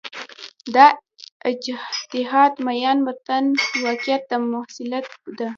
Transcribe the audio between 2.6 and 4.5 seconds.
میان متن واقعیت و